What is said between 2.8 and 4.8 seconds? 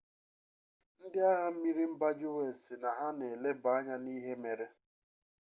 na ha na-eleba anya n'ihe mere